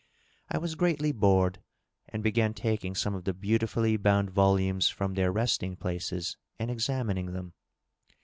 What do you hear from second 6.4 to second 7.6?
and examining them.